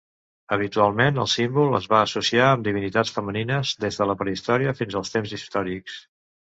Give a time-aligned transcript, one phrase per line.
[0.55, 5.19] Habitualment, el símbol es va associar amb divinitats femenines, des de la prehistòria fins als
[5.19, 6.05] temps històrics.